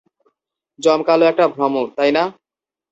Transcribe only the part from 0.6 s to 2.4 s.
জমকালো একটা ভ্রম, তাই না?